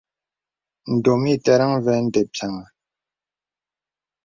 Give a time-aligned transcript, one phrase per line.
[0.93, 2.65] Ndōm iterəŋ və̀ mde piàŋha.